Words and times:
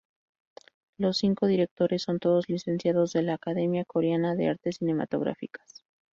Los 0.97 1.19
cinco 1.19 1.45
directores 1.45 2.01
son 2.01 2.17
todos 2.17 2.49
licenciados 2.49 3.13
de 3.13 3.21
la 3.21 3.35
Academia 3.35 3.85
Coreana 3.85 4.33
de 4.33 4.47
Artes 4.49 4.77
Cinematográficas. 4.77 5.83